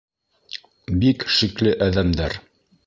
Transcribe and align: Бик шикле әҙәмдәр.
Бик 1.03 1.27
шикле 1.37 1.77
әҙәмдәр. 1.91 2.43